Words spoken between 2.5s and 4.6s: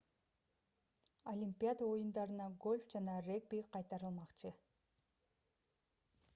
гольф жана регби кайтарылмакчы